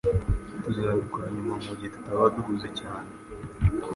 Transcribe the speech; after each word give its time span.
Tuzabikora 0.63 1.25
nyuma 1.33 1.53
mugihe 1.65 1.89
tutaba 1.95 2.23
duhuze 2.35 2.67
cyane. 2.79 3.09